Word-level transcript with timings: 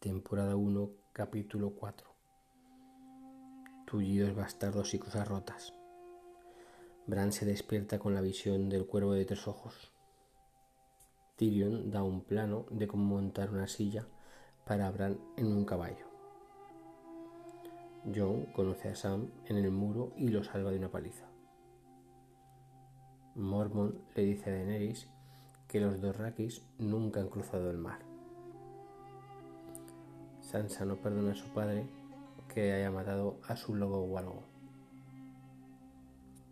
temporada 0.00 0.54
1, 0.54 0.90
capítulo 1.12 1.70
4. 1.70 2.06
Tullidos 3.84 4.36
bastardos 4.36 4.94
y 4.94 5.00
cosas 5.00 5.26
rotas. 5.26 5.74
Bran 7.08 7.32
se 7.32 7.44
despierta 7.44 7.98
con 7.98 8.14
la 8.14 8.20
visión 8.20 8.68
del 8.68 8.86
cuervo 8.86 9.14
de 9.14 9.24
tres 9.24 9.48
ojos. 9.48 9.90
Tyrion 11.34 11.90
da 11.90 12.04
un 12.04 12.20
plano 12.20 12.66
de 12.70 12.86
cómo 12.86 13.16
montar 13.16 13.50
una 13.50 13.66
silla 13.66 14.06
para 14.64 14.88
Bran 14.92 15.18
en 15.36 15.48
un 15.48 15.64
caballo. 15.64 16.06
Jon 18.14 18.46
conoce 18.52 18.90
a 18.90 18.94
Sam 18.94 19.32
en 19.46 19.56
el 19.56 19.72
muro 19.72 20.12
y 20.16 20.28
lo 20.28 20.44
salva 20.44 20.70
de 20.70 20.78
una 20.78 20.92
paliza. 20.92 21.26
Mormon 23.34 24.00
le 24.14 24.22
dice 24.22 24.50
a 24.50 24.52
Daenerys 24.52 25.08
que 25.66 25.80
los 25.80 26.00
dos 26.00 26.16
Rakis 26.16 26.62
nunca 26.78 27.18
han 27.18 27.28
cruzado 27.28 27.68
el 27.68 27.78
mar. 27.78 28.07
Sansa 30.50 30.86
no 30.86 30.96
perdona 30.96 31.32
a 31.32 31.34
su 31.34 31.46
padre 31.52 31.86
que 32.54 32.72
haya 32.72 32.90
matado 32.90 33.38
a 33.46 33.54
su 33.54 33.74
lobo 33.74 33.98
o 33.98 34.16
algo. 34.16 34.44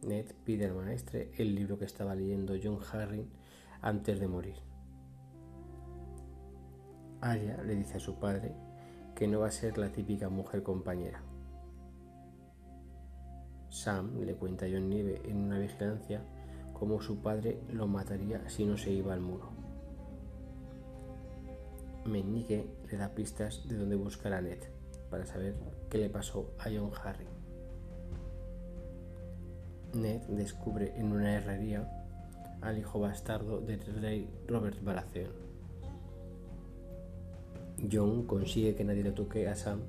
Ned 0.02 0.26
pide 0.44 0.66
al 0.66 0.74
maestre 0.74 1.30
el 1.38 1.54
libro 1.54 1.78
que 1.78 1.86
estaba 1.86 2.14
leyendo 2.14 2.56
John 2.62 2.78
Harry 2.92 3.26
antes 3.80 4.20
de 4.20 4.28
morir. 4.28 4.56
Arya 7.22 7.56
le 7.62 7.74
dice 7.74 7.96
a 7.96 8.00
su 8.00 8.16
padre 8.16 8.54
que 9.14 9.26
no 9.28 9.40
va 9.40 9.46
a 9.46 9.50
ser 9.50 9.78
la 9.78 9.90
típica 9.90 10.28
mujer 10.28 10.62
compañera. 10.62 11.22
Sam 13.70 14.20
le 14.20 14.34
cuenta 14.34 14.66
a 14.66 14.68
John 14.70 14.90
Nieve 14.90 15.22
en 15.24 15.38
una 15.38 15.58
vigilancia 15.58 16.22
cómo 16.74 17.00
su 17.00 17.22
padre 17.22 17.62
lo 17.70 17.86
mataría 17.86 18.46
si 18.50 18.66
no 18.66 18.76
se 18.76 18.92
iba 18.92 19.14
al 19.14 19.20
muro. 19.20 19.65
Meñique 22.06 22.66
le 22.90 22.96
da 22.96 23.14
pistas 23.14 23.66
de 23.68 23.76
dónde 23.76 23.96
buscar 23.96 24.32
a 24.32 24.40
Ned 24.40 24.58
para 25.10 25.26
saber 25.26 25.54
qué 25.90 25.98
le 25.98 26.08
pasó 26.08 26.52
a 26.58 26.64
John 26.64 26.90
Harry. 27.02 27.26
Ned 29.94 30.22
descubre 30.28 30.92
en 30.96 31.12
una 31.12 31.34
herrería 31.34 31.88
al 32.60 32.78
hijo 32.78 33.00
bastardo 33.00 33.60
del 33.60 33.80
rey 34.00 34.28
Robert 34.46 34.82
Baratheon. 34.82 35.32
John 37.90 38.24
consigue 38.26 38.74
que 38.74 38.84
nadie 38.84 39.02
le 39.02 39.12
toque 39.12 39.48
a 39.48 39.54
Sam, 39.54 39.80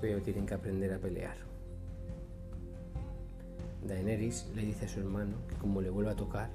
pero 0.00 0.22
tienen 0.22 0.46
que 0.46 0.54
aprender 0.54 0.92
a 0.92 0.98
pelear. 0.98 1.36
Daenerys 3.86 4.50
le 4.54 4.62
dice 4.62 4.86
a 4.86 4.88
su 4.88 5.00
hermano 5.00 5.36
que 5.48 5.54
como 5.56 5.80
le 5.80 5.90
vuelva 5.90 6.12
a 6.12 6.16
tocar, 6.16 6.50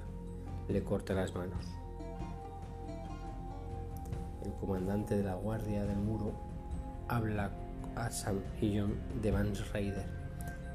le 0.68 0.82
corta 0.82 1.14
las 1.14 1.34
manos 1.34 1.81
el 4.44 4.52
comandante 4.54 5.16
de 5.16 5.22
la 5.22 5.34
guardia 5.34 5.84
del 5.84 5.98
muro, 5.98 6.32
habla 7.08 7.50
a 7.96 8.10
Sam 8.10 8.40
y 8.60 8.78
John 8.78 8.96
de 9.20 9.30
Vance 9.30 9.64
Raider, 9.72 10.06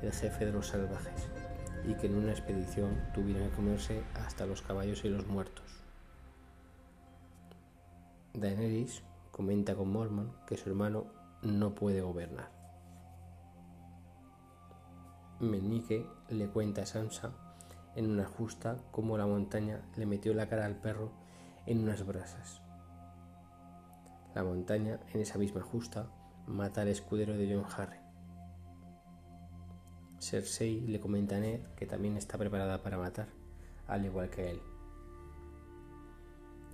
el 0.01 0.11
jefe 0.11 0.45
de 0.45 0.51
los 0.51 0.67
salvajes, 0.67 1.27
y 1.87 1.95
que 1.95 2.07
en 2.07 2.15
una 2.15 2.31
expedición 2.31 2.97
tuvieron 3.13 3.49
que 3.49 3.55
comerse 3.55 4.03
hasta 4.15 4.45
los 4.45 4.61
caballos 4.61 5.03
y 5.05 5.09
los 5.09 5.27
muertos. 5.27 5.65
Daenerys 8.33 9.03
comenta 9.31 9.75
con 9.75 9.91
Mormon 9.91 10.31
que 10.45 10.57
su 10.57 10.69
hermano 10.69 11.05
no 11.41 11.73
puede 11.73 12.01
gobernar. 12.01 12.51
Meñique 15.39 16.05
le 16.29 16.47
cuenta 16.47 16.83
a 16.83 16.85
Sansa 16.85 17.31
en 17.95 18.09
una 18.09 18.25
justa 18.25 18.77
cómo 18.91 19.17
la 19.17 19.25
montaña 19.27 19.81
le 19.95 20.05
metió 20.05 20.33
la 20.33 20.49
cara 20.49 20.65
al 20.65 20.75
perro 20.75 21.11
en 21.65 21.79
unas 21.79 22.05
brasas 22.05 22.61
la 24.37 24.43
montaña, 24.43 24.99
en 25.15 25.21
esa 25.21 25.39
misma 25.39 25.61
justa, 25.61 26.11
mata 26.45 26.81
al 26.81 26.89
escudero 26.89 27.35
de 27.35 27.51
John 27.51 27.65
Harry. 27.75 27.97
Cersei 30.19 30.81
le 30.81 30.99
comenta 30.99 31.37
a 31.37 31.39
Ned 31.39 31.61
que 31.75 31.87
también 31.87 32.17
está 32.17 32.37
preparada 32.37 32.83
para 32.83 32.99
matar, 32.99 33.29
al 33.87 34.05
igual 34.05 34.29
que 34.29 34.51
él. 34.51 34.61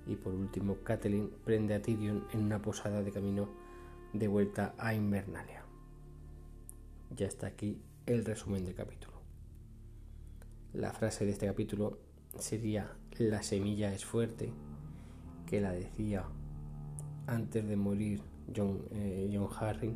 Y 0.07 0.17
por 0.17 0.33
último, 0.33 0.75
Catelyn 0.83 1.29
prende 1.45 1.73
a 1.73 1.81
Tyrion 1.81 2.27
en 2.33 2.43
una 2.43 2.61
posada 2.61 3.01
de 3.01 3.13
camino 3.13 3.47
de 4.11 4.27
vuelta 4.27 4.75
a 4.77 4.93
Invernalia. 4.93 5.63
Ya 7.15 7.27
está 7.27 7.47
aquí 7.47 7.81
el 8.05 8.25
resumen 8.25 8.65
del 8.65 8.75
capítulo. 8.75 9.13
La 10.73 10.91
frase 10.91 11.23
de 11.23 11.31
este 11.31 11.45
capítulo 11.45 11.97
sería 12.37 12.97
la 13.19 13.41
semilla 13.41 13.93
es 13.93 14.03
fuerte, 14.03 14.51
que 15.47 15.61
la 15.61 15.71
decía 15.71 16.25
antes 17.27 17.67
de 17.67 17.75
morir 17.75 18.21
John, 18.55 18.81
eh, 18.91 19.39
Harry 19.59 19.95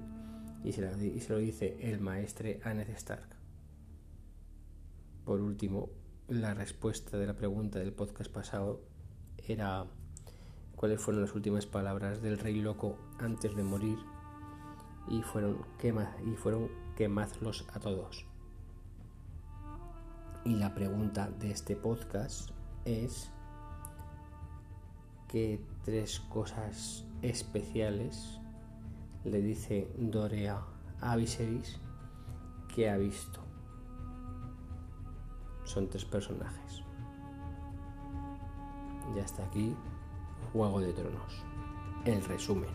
y 0.64 0.72
se, 0.72 1.30
lo 1.30 1.38
dice 1.38 1.78
el 1.82 2.00
maestre 2.00 2.60
a 2.64 2.74
Ned 2.74 2.90
Stark. 2.90 3.36
Por 5.26 5.42
último, 5.42 5.90
la 6.28 6.54
respuesta 6.54 7.18
de 7.18 7.28
la 7.28 7.36
pregunta 7.36 7.80
del 7.80 7.94
podcast 7.94 8.32
pasado 8.32 8.82
era 9.38 9.86
cuáles 10.76 11.02
fueron 11.02 11.22
las 11.24 11.36
últimas 11.36 11.66
palabras 11.66 12.22
del 12.22 12.38
rey 12.38 12.62
loco 12.62 12.98
antes 13.20 13.56
de 13.56 13.64
morir 13.64 13.98
y 15.10 15.22
fueron, 15.22 15.66
quema, 15.80 16.16
y 16.26 16.36
fueron 16.36 16.70
quemadlos 16.96 17.66
a 17.74 17.80
todos. 17.80 18.26
Y 20.44 20.56
la 20.56 20.74
pregunta 20.74 21.30
de 21.30 21.52
este 21.52 21.76
podcast 21.76 22.52
es 22.86 23.32
qué 25.28 25.60
tres 25.84 26.20
cosas 26.20 27.06
especiales 27.22 28.40
le 29.24 29.42
dice 29.42 29.92
Dorea 29.98 30.62
a 31.02 31.16
Viserys 31.16 31.80
que 32.74 32.90
ha 32.90 32.98
visto. 32.98 33.42
Son 35.64 35.90
tres 35.90 36.06
personajes. 36.06 36.84
Ya 39.16 39.24
está 39.24 39.44
aquí 39.46 39.76
Juego 40.54 40.80
de 40.80 40.94
Tronos. 40.94 41.44
El 42.06 42.24
resumen. 42.24 42.70